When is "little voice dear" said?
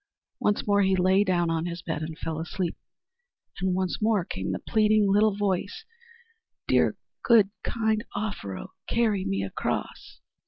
5.07-6.97